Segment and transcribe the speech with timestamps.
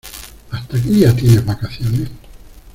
[0.49, 2.09] ¿Hasta qué día tienes vacaciones?